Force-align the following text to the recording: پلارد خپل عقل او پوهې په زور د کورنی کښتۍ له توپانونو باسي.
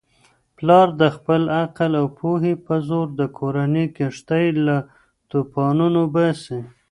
پلارد 0.57 0.99
خپل 1.15 1.41
عقل 1.61 1.91
او 2.01 2.07
پوهې 2.19 2.53
په 2.65 2.75
زور 2.87 3.07
د 3.19 3.21
کورنی 3.37 3.85
کښتۍ 3.97 4.45
له 4.65 4.77
توپانونو 5.31 6.01
باسي. 6.13 6.59